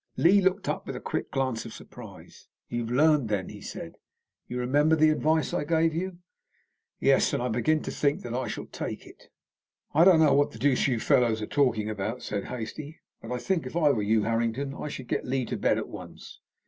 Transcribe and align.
Lee 0.17 0.41
looked 0.41 0.67
up 0.67 0.87
with 0.87 0.95
a 0.95 0.99
quick 0.99 1.29
glance 1.29 1.63
of 1.63 1.73
surprise. 1.73 2.47
"You've 2.67 2.89
learned, 2.89 3.29
then!" 3.29 3.49
he 3.49 3.61
said. 3.61 3.97
"You 4.47 4.57
remember 4.57 4.95
the 4.95 5.11
advice 5.11 5.53
I 5.53 5.63
gave 5.63 5.93
you?" 5.93 6.17
"Yes, 6.99 7.33
and 7.33 7.43
I 7.43 7.49
begin 7.49 7.83
to 7.83 7.91
think 7.91 8.23
that 8.23 8.33
I 8.33 8.47
shall 8.47 8.65
take 8.65 9.05
it." 9.05 9.27
"I 9.93 10.03
don't 10.03 10.19
know 10.19 10.33
what 10.33 10.49
the 10.53 10.57
deuce 10.57 10.87
you 10.87 10.99
fellows 10.99 11.39
are 11.43 11.45
talking 11.45 11.87
about," 11.87 12.23
said 12.23 12.45
Hastie, 12.45 12.99
"but 13.21 13.31
I 13.31 13.37
think, 13.37 13.67
if 13.67 13.75
I 13.77 13.91
were 13.91 14.01
you, 14.01 14.23
Harrington, 14.23 14.73
I 14.73 14.87
should 14.87 15.07
get 15.07 15.27
Lee 15.27 15.45
to 15.45 15.55
bed 15.55 15.77
at 15.77 15.87
once. 15.87 16.39